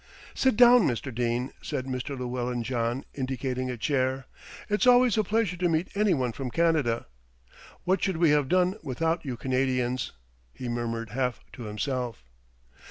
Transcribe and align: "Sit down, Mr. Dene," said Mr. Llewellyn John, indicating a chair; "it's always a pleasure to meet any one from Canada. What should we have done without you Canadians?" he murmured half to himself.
"Sit 0.33 0.55
down, 0.57 0.81
Mr. 0.87 1.13
Dene," 1.13 1.51
said 1.61 1.85
Mr. 1.85 2.17
Llewellyn 2.17 2.63
John, 2.63 3.05
indicating 3.13 3.69
a 3.69 3.77
chair; 3.77 4.25
"it's 4.67 4.87
always 4.87 5.15
a 5.15 5.23
pleasure 5.23 5.57
to 5.57 5.69
meet 5.69 5.89
any 5.93 6.15
one 6.15 6.31
from 6.31 6.49
Canada. 6.49 7.05
What 7.83 8.01
should 8.03 8.17
we 8.17 8.31
have 8.31 8.49
done 8.49 8.77
without 8.81 9.23
you 9.25 9.37
Canadians?" 9.37 10.11
he 10.55 10.67
murmured 10.67 11.11
half 11.11 11.41
to 11.53 11.65
himself. 11.65 12.23